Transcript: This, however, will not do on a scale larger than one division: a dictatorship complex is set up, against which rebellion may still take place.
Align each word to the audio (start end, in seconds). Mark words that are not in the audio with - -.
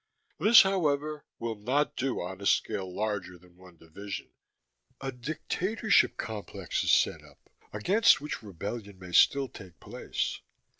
This, 0.39 0.63
however, 0.63 1.25
will 1.37 1.53
not 1.53 1.95
do 1.95 2.21
on 2.21 2.41
a 2.41 2.47
scale 2.47 2.91
larger 2.91 3.37
than 3.37 3.55
one 3.55 3.77
division: 3.77 4.31
a 4.99 5.11
dictatorship 5.11 6.17
complex 6.17 6.83
is 6.83 6.91
set 6.91 7.21
up, 7.21 7.51
against 7.71 8.19
which 8.19 8.41
rebellion 8.41 8.97
may 8.97 9.11
still 9.11 9.47
take 9.47 9.79
place. 9.79 10.39